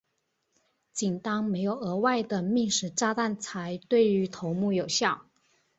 [0.93, 5.27] 仅当没有额外的命时炸弹才对于头目有效。